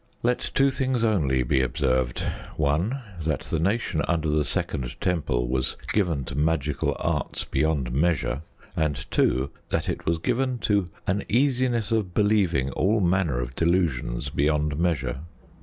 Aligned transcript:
Let 0.23 0.39
two 0.55 0.71
things 0.71 1.03
only 1.03 1.43
be 1.43 1.61
observed: 1.61 2.21
(1) 2.57 3.01
That 3.23 3.41
the 3.41 3.59
nation 3.59 4.01
under 4.07 4.29
the 4.29 4.43
Second 4.43 4.99
Temple 4.99 5.47
was 5.47 5.77
given 5.93 6.23
to 6.23 6.35
magical 6.35 6.97
arts 6.99 7.43
beyond 7.43 7.91
measure; 7.91 8.41
and 8.75 9.05
(2) 9.11 9.51
that 9.69 9.87
it 9.87 10.07
was 10.07 10.17
given 10.17 10.57
to 10.61 10.89
an 11.05 11.23
easiness 11.29 11.91
of 11.91 12.15
believing 12.15 12.71
all 12.71 12.99
manner 12.99 13.39
of 13.39 13.55
delusions 13.55 14.31
beyond 14.31 14.75
measure... 14.79 15.19